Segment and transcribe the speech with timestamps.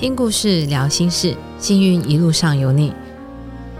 [0.00, 2.92] 听故事，聊心事，幸运一路上有你。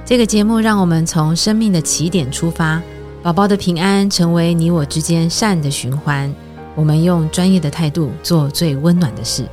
[0.04, 2.82] 这个节目让我们从生命的起点出发，
[3.22, 6.34] 宝宝的平安成为你我之间善的循环。
[6.74, 9.46] 我们用专业的态度做最温暖的事。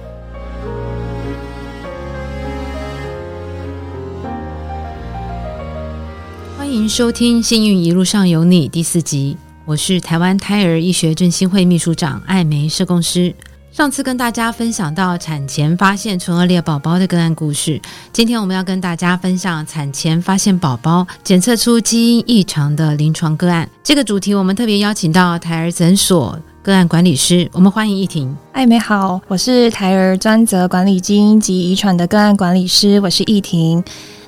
[6.58, 13.36] 欢迎收听《幸运一路上有你》第四集，我是台湾胎儿医学振兴会秘书长艾梅社工师。
[13.76, 17.78] 上次跟大家分享到产前发现唇腭裂宝宝的个案故事，
[18.14, 23.70] 今天我们要跟大家分享产前发现宝宝检测出基因异常的临床个案。
[23.84, 28.34] 这个主题我们特别邀请到台儿诊所个案管理师，我们欢迎易婷。
[28.54, 33.84] 艾美好，我是台儿专责管理基因及遗传的个案管理师，我是易婷。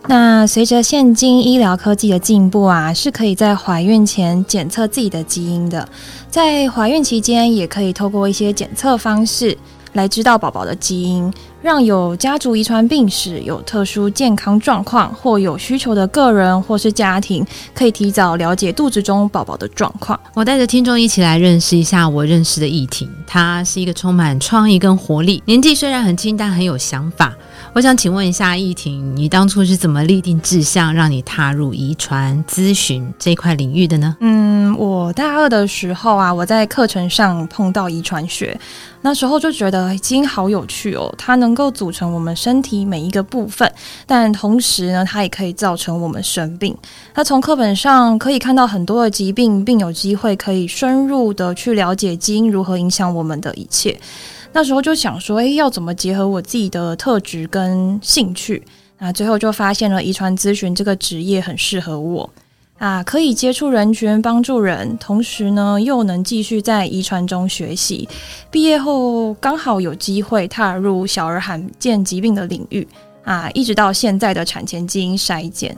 [0.09, 5.87] 那随着现今医疗科技的进步啊，是可以在怀孕前检测自己的基因的，
[6.29, 9.57] 在怀孕期间也可以透过一些检测方式
[9.93, 11.29] 来知道宝宝的基因，
[11.61, 20.17] 让有家族遗传病史、有特殊健康状况或有需求的个人或是家庭，可以提早了解肚子中宝宝的状况。
[20.33, 27.35] 我带着听众一起来认识一下我认识的易婷，她是一个充满创意跟活力，年纪虽然很轻，但很有想法。
[27.77, 34.17] 我想请问一下易婷，你当初是怎么立定志向，让你踏入遗传咨询这块领域的呢？
[34.19, 38.59] 嗯，我大二的时候啊，我在课程上碰到遗传学，
[39.01, 43.71] 那时候就觉得基因好有趣哦，它能够组成我们身体每一个部分，
[44.07, 46.75] 但同时呢，它也可以造成我们生病。
[47.13, 53.95] 那从课本上可以看到很多的疾病，并有机会可以深入的去了解基因如何影响我们的一切。
[54.57, 58.63] 那时候就想说，诶，要怎么结合我自己的特质跟兴趣？
[58.97, 62.27] 那最后就发现了遗传咨询这个职业很适合我
[62.79, 68.09] 啊，可以接触人群，帮助人，同时呢又能继续在遗传中学习。
[68.49, 72.87] 毕业后刚好有机会踏入小儿罕见疾病的领域
[73.25, 75.77] 啊，一直到现在的产前基因筛检。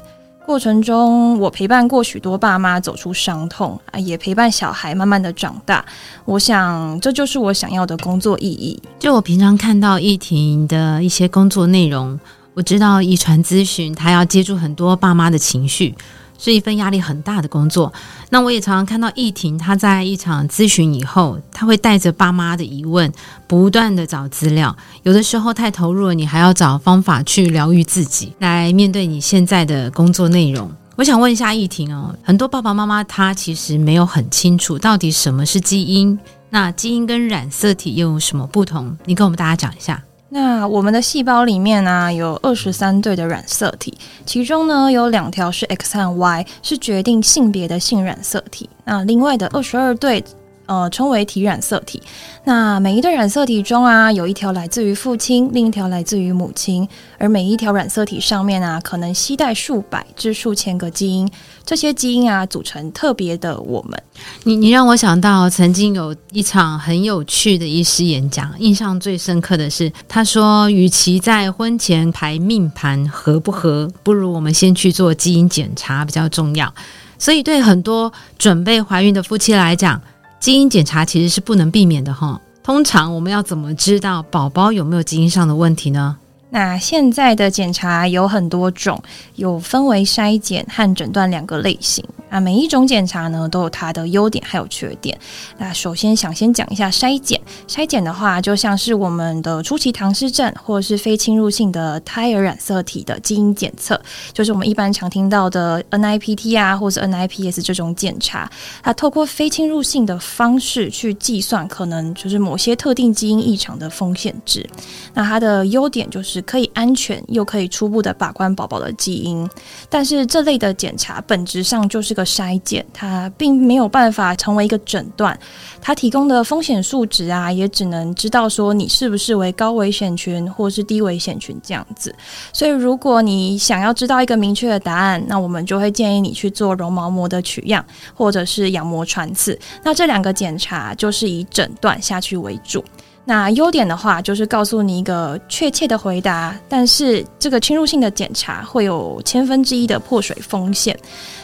[0.49, 5.85] 过程中，我陪伴过许多爸妈走出伤痛啊，也陪伴小孩慢慢的长大。
[6.25, 8.81] 我想，这就是我想要的工作意义。
[8.97, 12.19] 就我平常看到易婷的一些工作内容，
[12.55, 15.93] 我知道遗传咨询，他要接触很多爸妈的情绪。
[16.39, 17.93] 是一份压力很大的工作。
[18.31, 23.13] 那我也常常看到易婷，她在一场咨询以后，她会带着爸妈的疑问，
[23.45, 24.75] 不断的找资料。
[25.03, 30.71] 有的时候太投入了，你还要找方法去疗愈自己，来面对你现在的工作内容。
[30.95, 36.17] 我想问一下易婷哦，很多爸爸妈妈他其实没有很清楚到底什么是基因，
[36.49, 38.97] 那基因跟染色体又有什么不同？
[39.05, 40.01] 你跟我们大家讲一下。
[40.29, 48.69] 那我们的细胞里面呢，有二十三对的染色体，其中呢有两条是 X 和 Y，是决定性别的性染色体。
[48.85, 50.23] 那另外的二十二对。
[50.69, 51.99] 呃，称为体染色体。
[52.43, 56.87] 那每一对染色体中啊，有一条来自于父亲，另一条来自于母亲。
[57.17, 61.27] 而每一条染色体上面啊，可能携带数百至数千个基因。
[61.65, 63.99] 这些基因啊，组成特别的我们。
[64.43, 76.71] 你你让我想到曾经有一场很有趣的医师演讲，印象最深刻的是，他说，与其在婚前排命盘合不合，不如我们先去做基因检查比较重要。
[77.17, 80.01] 所以，对很多准备怀孕的夫妻来讲，
[80.39, 82.39] 基因检查其实是不能避免的哈。
[82.63, 86.17] 通常我们要怎么知道宝宝有没有基因上的问题呢？
[86.51, 88.99] 那现在的检查有很多种，
[89.35, 92.39] 有分为筛检和诊断两个类型啊。
[92.39, 95.15] 每一种检查呢都有它的优点还有缺点。
[95.59, 97.39] 那首先想先讲一下筛检。
[97.67, 104.01] 筛检的话，就像是我们的初期唐氏症或者是非侵入性的胎儿染色体的基因检测，
[104.33, 108.49] 就是我们一般常听到的 NIPT 啊，或者 NIPS 这种检查。
[108.81, 114.67] 它透过非侵入性的方式去计算可能就是某些特定基因异常的风险值。
[115.13, 116.38] 那它的优点就是。
[116.43, 119.49] 可以安全又可以初步的把关宝宝的基因，
[119.89, 125.37] 但是这类的检查本质上就是个筛检，它并没有办法成为一个诊断。
[125.81, 132.13] 它提供的风险数值啊，也只能知道说你是不是为高危险群或是低危险群这样子。
[132.51, 137.83] 所以，如果你想要知道一个明确的答案，那我们就会建议你去做绒毛膜的取样，
[138.13, 139.57] 或者是羊膜穿刺。
[139.83, 142.83] 那这两个检查就是以诊断下去为主。
[143.25, 150.97] 那优点的话，就是告诉你一个确切的回答，但是这个侵入性的检查会有千分之一的破水风险，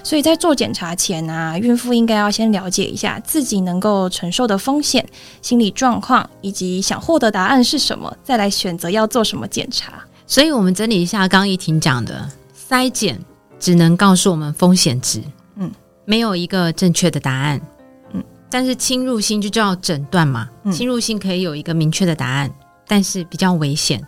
[0.04, 5.06] 所以在做检查前啊，孕妇应该要先了解一下自己能够承受的风险、
[5.44, 9.94] 心理状况以及想获得答案是什么，再来选择要做什么检查。
[10.26, 12.28] 所以我们整理一下刚一婷讲的，
[12.68, 13.20] 筛检
[13.60, 15.22] 只能告诉我们风险值，
[15.58, 15.72] 嗯，
[16.04, 17.62] 没有一个正确的答案。
[18.50, 22.50] 但是侵入性就叫诊断嘛，侵入性可以有一个明确的答案，
[22.88, 24.02] 但是比较危险，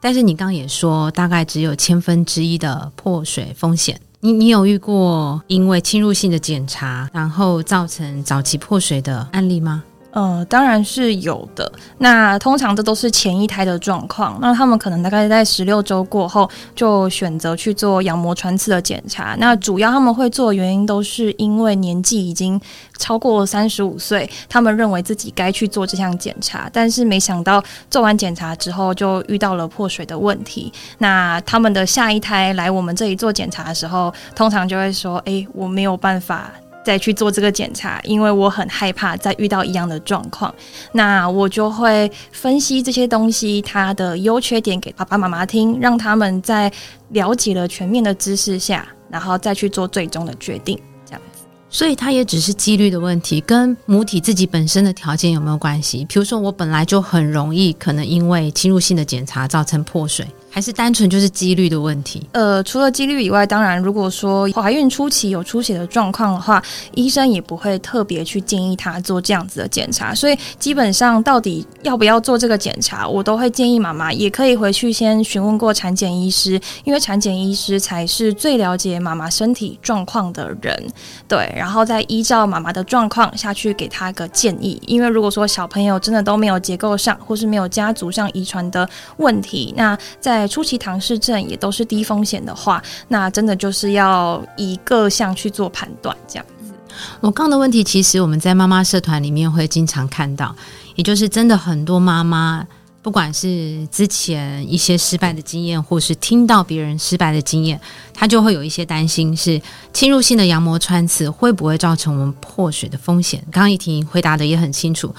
[0.00, 4.00] 但是你刚刚也说，大概只有千分之一的破水风险。
[4.20, 9.82] 你你有遇过因为侵入性的检查，然后造成早期破水的案例吗？
[10.10, 11.70] 呃，当然是有的。
[11.98, 14.38] 那通常这都是前一胎的状况。
[14.40, 19.36] 那他们可能大概在十六周过后就选择去做羊膜穿刺的检查。
[19.38, 22.58] 那主要他们会做的原因都是因为年纪已经
[22.98, 26.68] 超过三十五岁，他们认为自己该去做这项检查。
[26.72, 30.72] 但是没想到做完检查之后就遇到了破水的问题。
[30.96, 36.50] 那他们的下一胎来我们这里做检查的时候，通常就会说：“诶，我没有办法。”
[36.84, 40.54] 再去做这个检查，因为我很害怕再遇到一样的状况。
[40.92, 46.72] 那我就会分析这些东西它的优缺点给爸爸妈妈听，让他们在
[47.10, 50.80] 了解了全面的知识下，然后再去做最终的决定。
[51.04, 56.06] 这样子，所以它也只是几率的问题，跟母体自己本身的条件有没有关系？
[56.06, 60.26] 比如说，我本来就很容易可能因为侵入性的检查造成破水。
[60.50, 62.26] 还是单纯就是几率的问题。
[62.32, 66.62] 呃，除了几率以外，当然，如果说怀孕初期有出血的状况的话，
[66.94, 70.14] 医生也不会特别去建议她做这样子的检查。
[70.14, 80.86] 所以，基本上到底要不要做这个检查，我都会建议妈妈也可以回去先询问过产检医师，因为产检医师才是最了解妈妈身体状况的人。
[81.26, 84.80] 对，然后再依照妈妈的状况下去给她个建议。
[84.86, 96.72] 因为如果说小朋友真的都没有结构上或是没有家族上遗传的问题，那在在初期唐氏症也都是低风险的话，那真的就是要以各项去做判断，这样子。
[97.20, 100.54] 我刚的问题，其实我们在妈妈社团里面会经常看到，
[100.94, 102.64] 也就是真的很多妈妈，
[103.02, 107.80] 不管是之前一些失败的经验，或是听到别人失败的经验，
[108.14, 109.60] 她就会有一些担心，是
[109.92, 113.40] 侵入性的羊膜穿刺会不会造成我们破水的风险？
[113.50, 115.12] 刚刚一婷回答的也很清楚。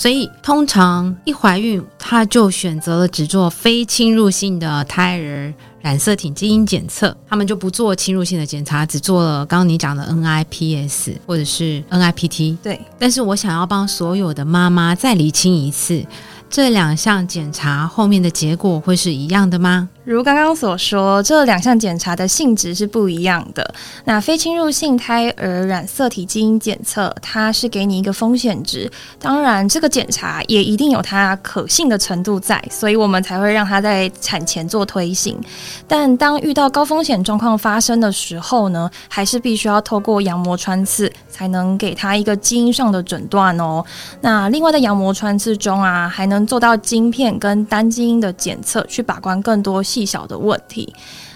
[0.00, 5.52] 所以，通常一怀孕，她就选择了只做非侵入性的胎儿
[5.82, 12.56] 染色体基因检测，他们就不做侵入性的检查，只做了刚刚你讲的 NIPS 或者是 NIPT。
[12.62, 16.02] 对，但是我想要帮所有的妈妈再厘清一次。
[16.48, 19.86] 这两项检查后面的结果会是一样的吗？
[20.10, 23.72] 如刚刚所说，这两项检查的性质是不一样的。
[24.06, 28.90] 那非侵入性胎儿染色体基因检测，它是给你一个风险值，
[29.20, 35.40] 当然这个检查也一定有它可信的程度在，所以我们才会让它在产前做推行。
[35.86, 43.84] 但当遇到高风险状况发生的时候呢，还是必须要透过羊膜穿刺才能给它一个基因上的诊断哦。
[44.20, 50.94] 那另外在羊膜穿刺中啊，还能做到晶片跟单基因的检测，去把关更多细细小的问题。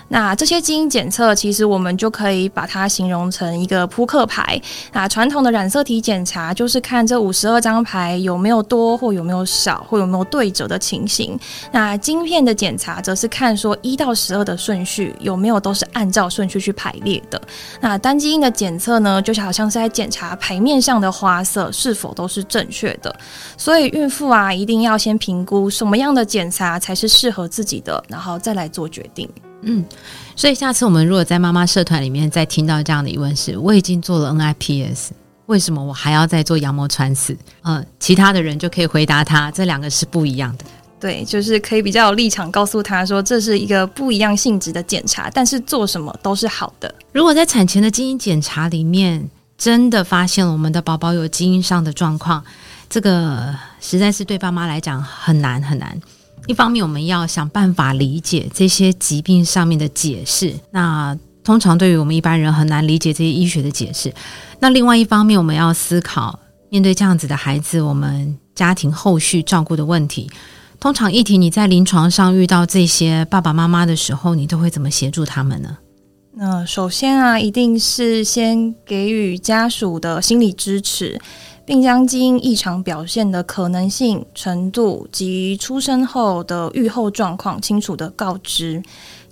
[0.08, 4.60] 那这些基因检测，其实我们就可以把它形容成一个扑克牌。
[4.92, 11.38] 那传统的染色体检查就是看这五十二张牌有没有多或有没有少，或有没有对折的情形。
[11.72, 17.40] 那晶片的检查则是看说一到十二的顺序有没有都是按照顺序去排列的。
[17.80, 23.14] 那单基因的检测呢，就好像是在检查牌面上的花色是否都是正确的。
[23.56, 29.28] 所以孕妇啊，一定要先评估什么样的检查才是适合自己的，然后再来做决定。
[29.64, 29.84] 嗯，
[30.36, 35.08] 所以下次我们如果在妈妈社团里面再听到这样的疑问是：我已经做了 NIPS，
[35.46, 37.36] 为什么我还要再做羊膜穿刺？
[37.62, 40.64] 呃，其他的人就可以回答他，这两个是不一样的。
[41.00, 46.94] 对，就是可以比较有立场告诉他说，这是一个不一样性质的检查，但是做什么都是好的。
[47.12, 52.42] 如果在产前的基因检查里面真的发现了我们的宝宝有基因上的状况，
[52.88, 56.00] 这个实在是对爸妈来讲很难很难。
[56.46, 60.52] 一方面，我们要想办法理解这些疾病上面的解释。
[60.70, 64.12] 那通常对于我们一般人很难理解这些医学的解释。
[64.60, 70.30] 那另外一方面，我们要思考面对这样子的孩子，我们家庭后续照顾的问题。
[70.80, 75.78] 通常，议题你在临床上遇到这些爸爸妈妈的时候，你都会怎么协助他们呢？
[76.36, 81.18] 那首先啊，一定是先给予家属的心理支持。
[81.64, 88.82] 并将基因异常表现的可能性程度及出生后的预后状况清楚的告知。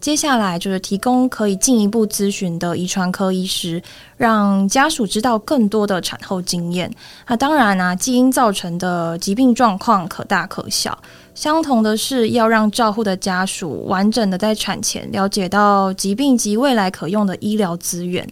[0.01, 3.81] 接下来就是提供可以进一步咨询的遗传科医师，
[4.17, 6.93] 让家属知道更多的产后经验。
[7.29, 10.99] 那当然啊，基因造成的疾病状况可大可小。
[11.37, 18.29] 相同的是，要让照护的家属完整的在产前了解到疾病及未来可用的医疗资源。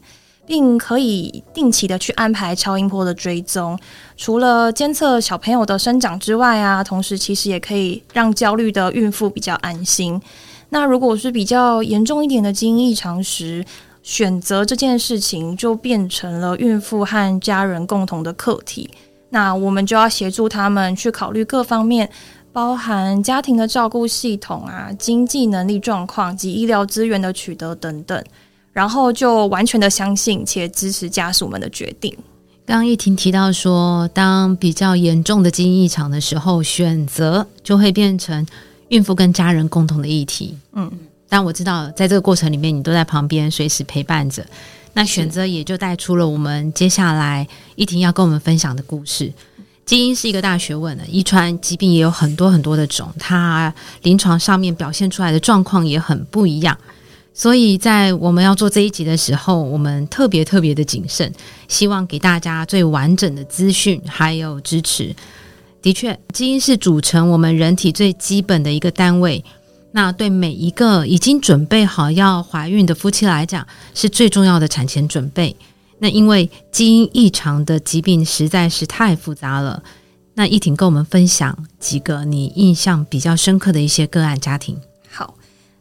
[0.46, 3.78] 并可以定期的去安排超音波的追踪，
[4.16, 10.20] 除了监测小朋友的生长之外啊，同时其实也可以让焦虑的孕妇比较安心。
[10.70, 13.64] 那如果是比较严重一点的基因异常时，
[14.02, 18.90] 选择这件事情就变成了孕妇和家人共同的课题。
[19.28, 22.10] 那我们就要协助他们去考虑各方面
[22.52, 28.24] 包含家庭的照顾系统啊、经济能力状况及医疗资源的取得等等，
[28.72, 32.16] 然后就完全的相信且支持家属们的决定。
[32.66, 38.46] 刚刚一婷提到说，当比较严重的基因异常的时候，选择就会变成
[38.88, 40.56] 孕妇跟家人共同的议题。
[40.74, 40.88] 嗯，
[41.28, 44.46] 但我知道在这个过程里面，你都在旁边随时陪伴着。
[44.92, 49.32] 那选择也就带出了我们接下来一婷要跟我们分享的故事。
[49.84, 56.76] 基因是一个大学问的，遗传疾病也有很多很多的种，它临床上面表现出来的状况也很不一样。
[57.32, 61.32] 所以在我们要做这一集的时候，我们特别特别的谨慎，
[61.68, 65.14] 希望给大家最完整的资讯还有支持。
[65.80, 69.42] 的确，基因是组成我们人体最基本的一个单位，
[69.92, 75.56] 那对每一个已经准备好要怀孕的夫妻来讲，是最重要的产前准备。
[76.00, 79.82] 那因为基因异常的疾病实在是太复杂了。
[80.34, 84.76] 那一婷跟我们分享几个你印象比较深刻的一些个案家庭。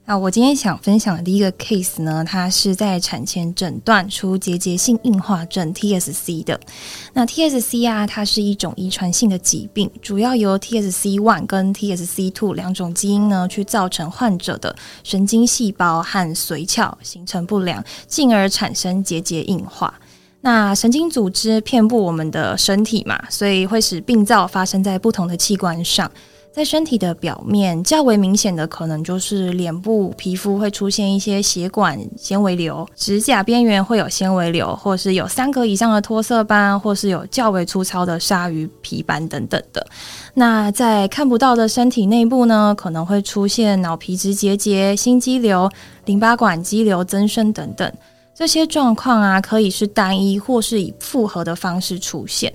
[0.09, 6.59] 好，那我今天想分享的第一个 case 呢，它是在产前诊断出结节性硬化症 TSC 的。
[7.13, 19.93] 那 TSC 啊，它是一种遗传性的疾病，主要由 TSC one 跟 TSC two 两种基因呢，去造成患者的神经细胞和髓鞘形成不良，进而产生结节硬化。
[20.41, 26.11] 那神经组织遍布我们的身体嘛，所以会使病灶发生在不同的器官上。
[26.59, 39.87] 在身体的表面较为明显的，可能就是脸部皮肤会出现一些血管纤维瘤，指甲边缘会有纤维瘤，或是有三格以上的脱色斑，或是有较为粗糙的鲨鱼皮斑等等的。
[40.33, 45.71] 那在看不到的身体内部呢，可能会出现脑皮质结节、心肌瘤、
[46.03, 47.89] 淋巴管肌瘤增生等等。
[48.35, 52.51] 这些状况啊，可以是单一或是以复合的方式出现。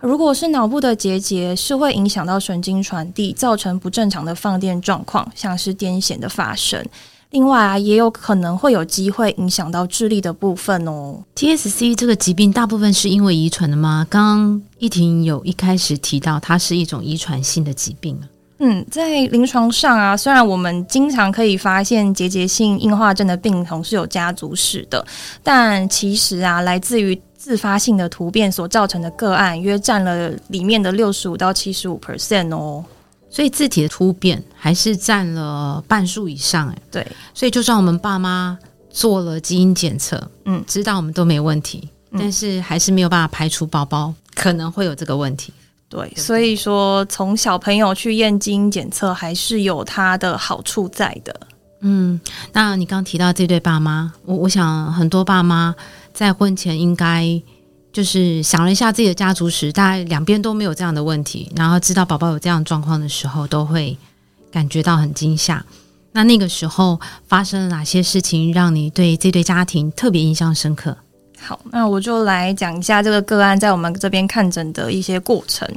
[0.00, 6.84] 如果是脑部的结节，是会影响到神经传递，造成不正常的放电状况，像是癫痫的发生。
[7.30, 11.22] 另外啊，也有可能会有机会影响到智力的部分哦。
[11.34, 14.06] TSC 这个疾病大部分是因为遗传的吗？
[14.08, 18.18] 刚刚一婷有一开始提到，它是一种遗传性的疾病
[18.60, 25.06] 嗯，在临床上啊，虽然我们经常可以发现结节性硬化症的病童是有家族史的，
[25.42, 32.84] 但其实啊，来自于自发性的突变所造成的个案，约占了里面的六十五到七十五 percent 哦。
[33.30, 37.06] 所以字体的突变还是占了半数以上，哎，对。
[37.32, 38.58] 所以就算我们爸妈
[38.90, 45.52] 做了基因检测，嗯，知道我们都没问题，但是还是没有办法排除宝宝可能会有这个问题。
[45.90, 51.40] 对，所以说从小朋友去验基因检测还是有它的好处在的。
[51.80, 52.20] 嗯，
[52.52, 55.74] 那你刚提到这对爸妈，我我想很多爸妈
[56.18, 57.40] 在婚前应该
[57.92, 63.96] 就是想了一下自己的家族史，大概两边都没有这样的问题，然后知道宝宝有这样状况的时候，都会
[64.50, 65.64] 感觉到很惊吓。
[66.10, 70.96] 那那个时候发生了哪些事情，让你对这对家庭特别印象深刻？
[71.38, 75.72] 好，那我就来讲一下这个个案在我们这边看诊的一些过程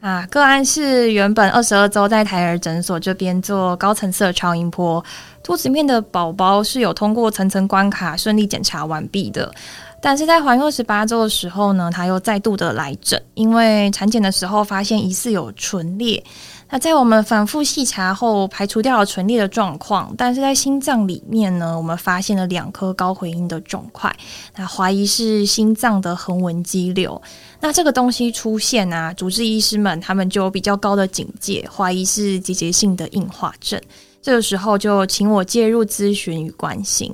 [0.00, 0.26] 啊。
[0.30, 5.04] 个案是原本二十二周在胎儿诊所这边做高层次的超音波，
[5.42, 9.52] 肚子面的宝宝是有通过层层关卡顺利检查完毕的，
[10.00, 16.22] 但是在怀孕二十八周的时候呢，他又再度的来诊，因为产检的时候发现疑似有唇裂。
[16.70, 24.14] 那在我们反复细查后，排除掉了唇裂的状况，但是在心脏里面呢，我们发现了两颗高回音的肿块，
[24.54, 27.20] 那怀疑是心脏的横纹肌瘤。
[27.60, 33.80] 那这个东西出现啊，主治医师们他们就有比较高的警戒，怀疑是结节性的硬化症。
[34.20, 37.10] 这个时候就请我介入咨询与关心。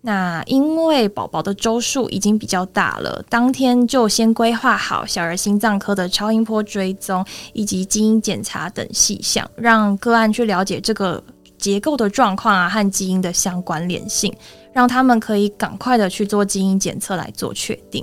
[0.00, 11.22] 那因为宝宝的周数已经比较大了，当天就先规划好小儿心脏科的超音波追踪以及基因检查等细项，让个案去了解这个
[11.58, 14.32] 结构的状况啊和基因的相关联性，
[14.72, 18.02] 让他们可以赶快的去做基因检测来做确定。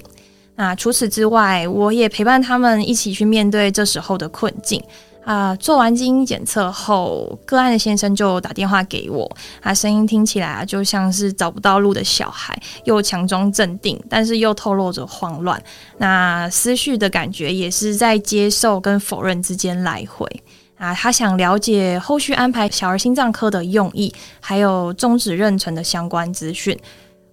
[0.58, 4.82] 那除此之外，我也陪伴他们一起去面对这时候的困境。
[5.25, 5.55] 啊！
[5.55, 9.29] 做完基因检测后，个案的先生就打电话给我，
[9.60, 15.62] 他声音听起来啊，就像是找不到路的小孩，又强装镇定，但是又透露着慌乱。
[15.98, 20.29] 那思绪的感觉也是在接受跟否认之间来回。
[20.77, 26.77] 啊，他想了解后续安排小儿心脏科的用意，还有终止妊娠的相关资讯。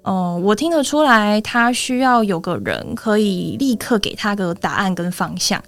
[0.05, 5.63] 嗯，我听得出来，他需要有个人可以立刻给他个答案跟方向。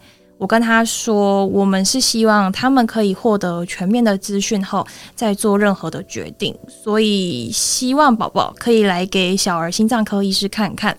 [0.45, 4.87] 我跟他说，我们是希望他们可以获得全面的资讯后
[5.17, 10.95] 再做任何的决定，所以希望宝宝可以来给小儿心脏科医师看看。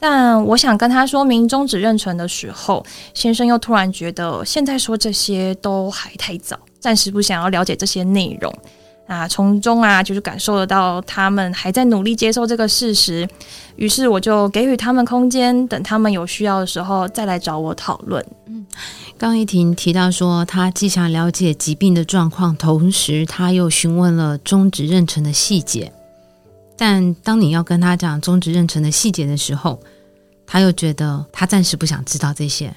[0.00, 8.52] 但我想跟他说明终止妊娠的时候，先生又突然觉得现在说这些都还太早，暂时不想要了解这些内容。
[9.08, 13.26] 啊，从中啊，就是感受得到他们还在努力接受这个事实，
[13.76, 18.24] 于是我就给予他们空间，等他们有需要的时候再来找我讨论。
[18.46, 18.66] 嗯，
[19.16, 25.90] 刚一婷提到说，他既想了解疾病的状况，同时他又询问了终止妊娠的细节。
[26.76, 29.80] 但当你要跟他讲终止妊娠的细节的时候，
[30.46, 32.72] 他又觉得他暂时不想知道这些。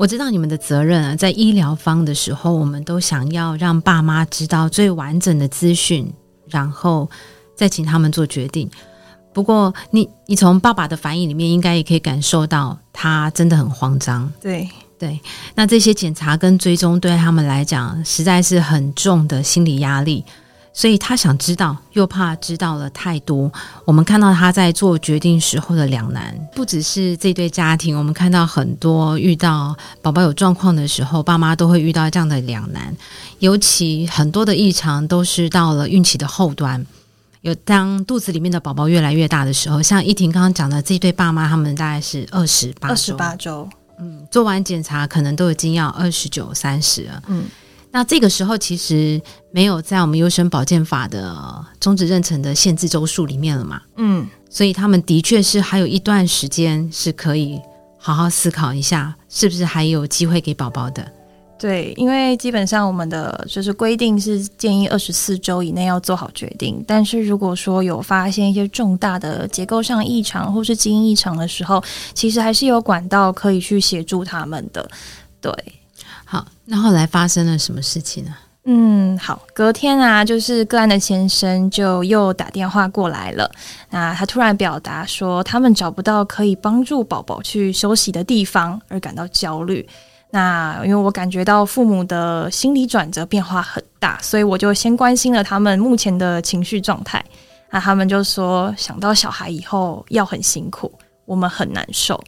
[0.00, 6.10] 我知道你们的责任啊，在医疗方的时候，我们都想要让爸妈知道最完整的资讯，
[6.46, 7.06] 然后
[7.54, 8.70] 再请他们做决定。
[9.34, 14.32] 不过，你你从爸爸的反应里面，应该也可以感受到他真的很慌张。
[14.40, 14.66] 对
[14.98, 15.20] 对，
[15.54, 20.24] 那这些检查跟追踪对他们来讲，实在是很重的心理压力。
[20.72, 23.52] 所以他想知道，又怕知道了太多。
[23.84, 32.96] 我们看到他在做决定时候的两难，不只是这对家庭，我们看到很多遇到宝宝有状况的时候，爸妈都会遇到这样的两难。
[33.40, 36.86] 尤其很多的异常都是到了孕期的后端，
[37.40, 47.44] 有当肚子里面的宝宝越来越大的时候，像依婷刚刚讲的这对爸妈，他们大概是二十八二十八周，嗯，做完检查可能都已经要二十九、三十了，嗯。
[47.92, 49.20] 那这个时候其实
[49.50, 53.82] 没有在我们优生保健法的终止妊娠的限制周数里面了嘛？
[53.96, 57.60] 嗯，所以他们的确是还有一段时间是可以
[57.98, 61.04] 好好思考一下，是不是还有机会给宝宝的？
[61.58, 71.82] 对，因为基本上我们的就是规定是建议二十四周以内要做好决定，但是如果说有发现一些重大的结构上异常或是基因异常的时候，
[72.14, 74.88] 其实还是有管道可以去协助他们的。
[75.40, 75.52] 对。
[76.70, 78.30] 那后来发生了什么事情呢？
[78.64, 83.50] 嗯，好，隔天啊，就是个案的先生就又打电话过来了。
[83.88, 89.84] 那他突然表达说，他们找不到可以帮助宝宝去休息的地方，而感到焦虑。
[90.30, 97.24] 那因为我感觉到父母的心理转折变化很大，所以我就先关心了他们目前的情绪状态。
[97.70, 100.92] 那他们就说，想到小孩以后要很辛苦，
[101.24, 102.22] 我们很难受。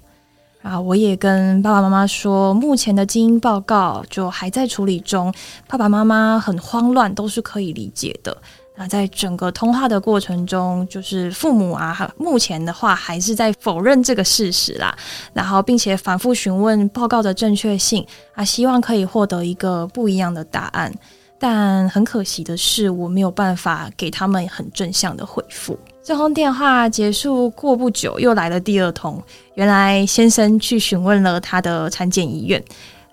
[0.62, 5.35] 啊，我也跟爸爸妈妈说，目前的基因报告就还在处理中，
[5.66, 8.37] 爸爸妈妈很慌乱都是可以理解的。
[8.75, 14.96] 那在整个通话的过程中，就是父母啊，目前的话还是在否认这个事实啦，
[15.35, 20.92] 然后并且反复询问报告的正确性啊，希望可以获得一个不一样的答案。
[21.38, 25.77] 但很可惜的是，我没有办法给他们很正向的回复。
[26.05, 29.23] 这通电话结束过不久，又来了第二通。
[29.55, 32.61] 原来先生去询问了他的产检医院，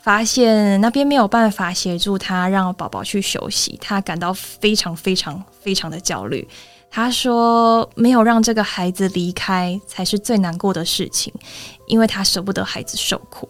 [0.01, 6.47] 发现那边没有办法协助他让宝宝去休息，他感到非常非常非常的焦虑。
[6.89, 11.31] 他说：“没有让这个孩子离开才是最难过的事情，
[11.85, 13.47] 因为他舍不得孩子受苦。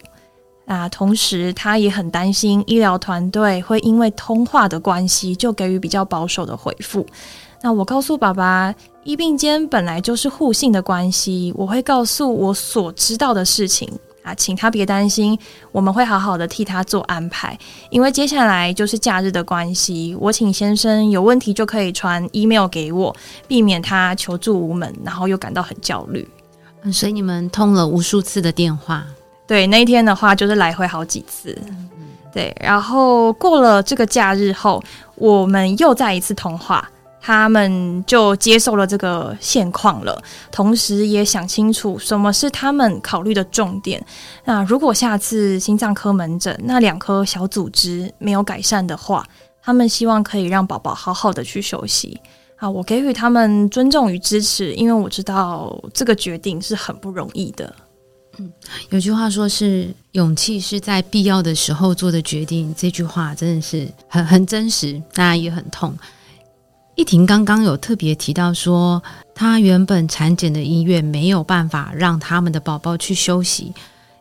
[0.66, 7.06] 啊，同时他也很担心医疗团队会因为通话的关系就给予比较保守的回复。”
[7.62, 13.86] 那我告诉爸爸，医病间本来就是互信的关系，我会告诉我所知道的事情
[14.22, 15.38] 啊，请他别担心，
[15.70, 17.58] 我们会好好的替他做安排。
[17.90, 23.14] 因为接下来就是假日的关系，我请先生有问题就可以传 email 给我，
[23.46, 26.26] 避免他求助无门，然后又感到很焦虑。
[26.82, 29.04] 嗯，所以你们通了无数次的电话，
[29.46, 31.54] 对，那一天的话就是来回好几次，
[32.32, 32.56] 对。
[32.58, 34.82] 然后过了这个假日后，
[35.16, 36.88] 我们又再一次通话。
[37.20, 44.04] 他们就接受了这个现况了，同时也想清楚什么是他们考虑的重点。
[44.44, 49.24] 那如果下次心脏科门诊那两颗小组织没有改善的话，
[49.62, 52.18] 他们希望可以让宝宝好好的去休息。
[52.56, 57.74] 啊，我给予他们尊重与支持，因为我知道这个决定是很不容易的。
[58.36, 58.52] 嗯，
[58.90, 65.96] 有句话说是勇气是在必要的时候做的决定，这句话真的是很很真实，大家也很痛。
[67.00, 69.02] 一婷刚刚有特别提到说，
[69.34, 73.72] 她原本产检的医院没有办法让他们的宝宝去休息。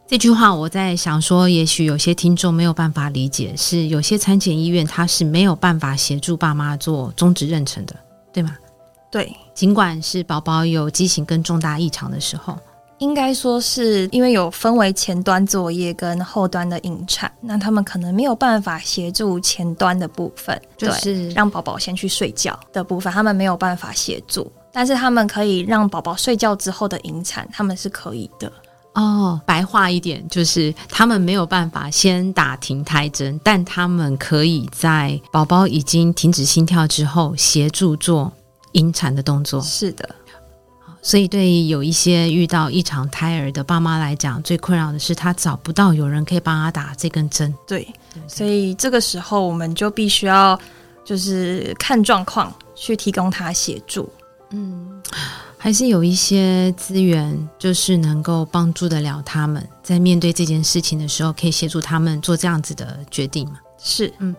[0.08, 7.94] 这句话我在想说，也许有些听众没有办法理解，是有些产检医院它是没有办法协助爸妈做终止妊娠的，
[8.32, 8.56] 对吗？
[9.12, 12.58] 对，尽管是宝宝有畸形跟重大异常的时候。
[13.00, 28.52] 应该说是因为有分为前端作业跟后端的引产，那他们可能没有办法协助前端的部分，就是让宝宝先去睡觉的部分，他们没有办法协助，但是他们可以让宝宝睡觉之后的引产，他们是可以的。
[28.96, 38.30] 哦，白话一点就是他们没有办法先打停胎针，但他们可以在宝宝已经停止心跳之后协助做
[38.74, 39.62] 引产的动作。
[39.62, 40.10] 是的。
[41.02, 47.54] 所以，对于有一些遇到异常胎儿的爸妈来讲，最困扰的是他找不到有人可以帮他打这根针。
[47.66, 47.88] 对，
[48.28, 50.60] 所以这个时候我们就必须要
[51.06, 54.10] 就是看状况去提供他协助。
[54.52, 55.02] 嗯，
[55.58, 63.60] 还是有一些资源，就是能够帮助得了他们在面对这件事情的时候，可以协助他们做这样子的决定嘛？
[63.78, 64.36] 是，嗯，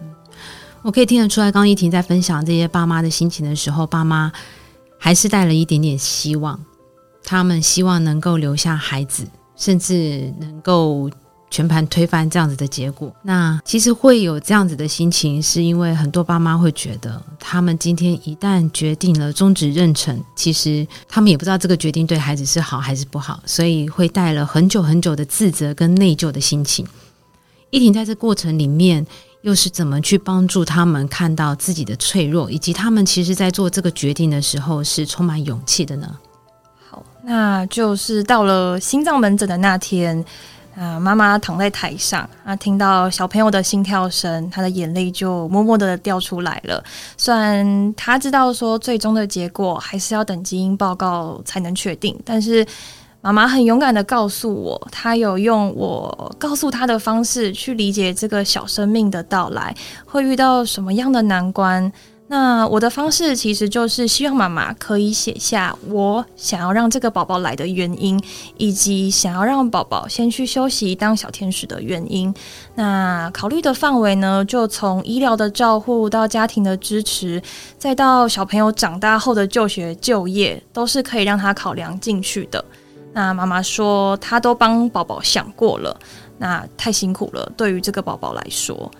[0.82, 4.30] 我可以听得出来，刚一婷在分享这些爸妈的心情的时候，爸妈
[5.00, 6.60] 还是带了一点点希望，
[7.24, 11.10] 他们希望能够留下孩子，甚至能够。
[11.52, 26.86] 全盘推翻这样子的结果，那其实会有这样子的心情，是因为很多爸妈会觉得，他们今天一旦决定了终止妊娠，其实他们也不知道这个决定对孩子是好还是不好，所以会带了很久很久的自责跟内疚的心情。
[27.70, 29.04] 依婷在这过程里面，
[29.42, 36.16] 又是怎么去帮助他们看到自己的脆弱，以及他们其实在做这个决定的时候是充满勇气的呢？
[36.88, 40.24] 好，那就是到了心脏门诊的那天。
[40.76, 46.82] 啊，妈妈躺在台上，啊，听到小朋友的心跳声，她的眼泪就默默的掉出来了。
[47.18, 52.64] 虽然她知道说最终的结果还是要等基因报告才能确定，但是
[53.22, 59.74] 妈妈很勇敢的告诉我，她有用我告诉她的方式去理解这个小生命的到来
[60.06, 61.92] 会遇到什么样的难关。
[62.32, 68.22] 那我的方式其实就是希望妈妈可以写下我想要让这个宝宝来的原因，
[68.56, 72.32] 以及想要让宝宝先去休息当小天使的原因。
[72.76, 77.42] 那考虑的范围呢，就从医疗的照护到家庭的支持，
[77.76, 82.64] 再到小朋友长大后的就学就业，都是可以让他考量进去的。
[83.12, 85.98] 那妈妈说，她都帮宝宝想过了，
[86.38, 88.90] 那太辛苦了，对于这个宝宝来说。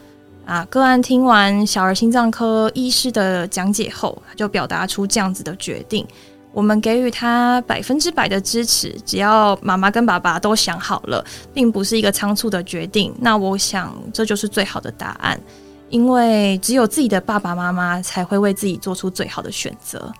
[0.46, 6.05] 啊，个案听完小儿心脏科医师的讲解后，就表达出这样子的决定。
[6.53, 13.14] 我们给予他百分之百的支持，只要妈妈跟爸爸都想好了，并不是一个仓促的决定。
[13.20, 15.40] 那我想这就是最好的答案，
[15.88, 20.12] 因为只有自己的爸爸妈妈才会为自己做出最好的选择。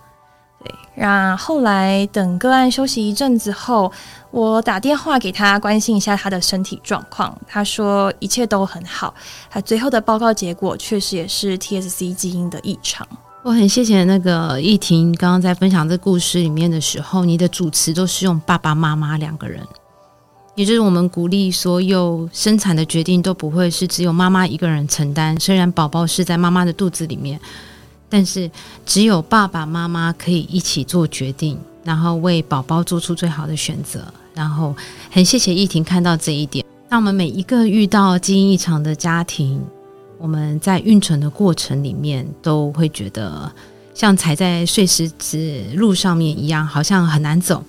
[0.63, 3.91] 对，让后来等个案休息一阵子后，
[4.29, 7.35] 我打电话给他关心一下他的身体状况。
[7.47, 9.13] 他说一切都很好，
[9.49, 13.07] 他最后的报告结果确实也是 TSC 基因的异常。
[13.41, 19.65] 我很谢谢那个易婷刚刚在分享这故事里面的时候，你的主持都是用爸爸妈妈两个人，
[20.53, 27.39] 也就是我们鼓励所有生产的决定都不会是只有妈妈一个人承担，虽然宝宝是在妈妈的肚子里面。
[28.11, 28.51] 但是
[28.85, 34.05] 只有爸爸妈妈可以一起做决定，然后为宝宝做出最好的选择。
[34.33, 34.75] 然后
[35.09, 36.65] 很谢谢依婷看到这一点。
[36.89, 39.61] 那我们每一个遇到基因异常的家庭，
[40.17, 43.51] 我们在孕存的过程里面都会觉得
[43.93, 47.63] 像踩在碎石子路上面一样，好像很难走。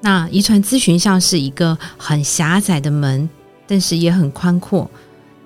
[0.00, 3.28] 那遗传咨询像是一个很狭窄的门，
[3.66, 4.88] 但是也很宽阔。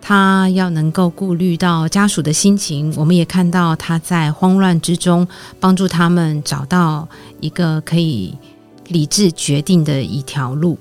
[0.04, 5.26] 他要能够顾虑到家属的心情，我们也看到他在慌乱之中
[5.60, 8.36] 帮助他们找到一个可以
[8.88, 10.76] 理智决定的一条路。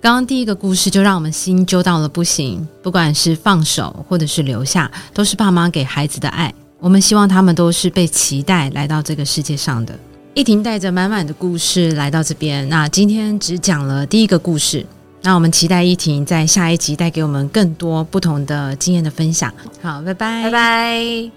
[0.00, 6.54] 刚刚第一个故事就让我们心揪到了不行，不管是放手或者是留下，都是爸妈给孩子的爱。
[6.78, 9.98] 我们希望他们都是被期待来到这个世界上的。
[10.34, 14.86] 一婷带着满满的故事来到这边，那今天只讲了第一个故事。
[15.24, 19.54] 那我们期待依婷在下一集带给我们更多不同的经验的分享。
[19.80, 21.30] 好，拜拜，拜拜。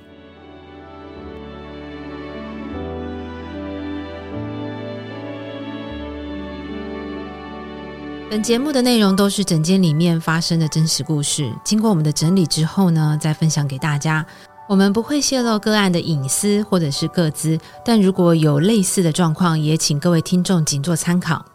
[8.27, 14.25] 本节目的内容都是整间里面发生的真实故事，经过我们的整理之后呢，再分享给大家。
[14.67, 21.45] 我们不会泄露个案的隐私或者是个资，但如果有类似的状况，也请各位听众仅做参考。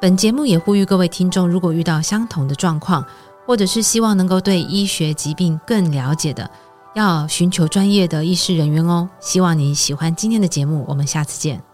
[0.00, 3.04] 本节目也呼吁各位听众，如果遇到相同的状况，
[3.44, 6.48] 或者是希望能够对医学疾病更了解的，
[6.94, 9.10] 要寻求专业的医师人员哦。
[9.18, 11.67] 希望你喜欢今天的节目，我们下次见。